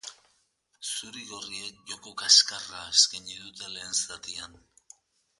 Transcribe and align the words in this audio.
Zuri-gorriek 0.91 1.83
joko 1.91 2.13
kaskarra 2.21 2.79
eskaini 2.95 3.37
dute 3.43 3.69
lehen 3.75 3.93
zatian. 4.07 4.57